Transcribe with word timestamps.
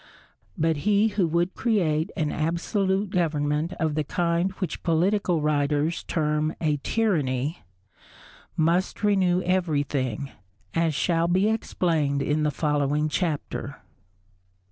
But 0.57 0.77
he 0.77 1.09
who 1.09 1.27
would 1.27 1.53
create 1.53 2.09
an 2.17 2.31
absolute 2.31 3.11
government 3.11 3.73
of 3.73 3.93
the 3.93 4.03
kind 4.03 4.51
which 4.53 4.81
political 4.81 5.41
writers 5.43 6.01
term 6.05 6.55
a 6.59 6.77
tyranny, 6.81 7.59
must 8.57 9.03
renew 9.03 9.43
everything, 9.43 10.31
as 10.73 10.95
shall 10.95 11.27
be 11.27 11.49
explained 11.49 12.23
in 12.23 12.41
the 12.41 12.49
following 12.49 13.09
Chapter. 13.09 13.75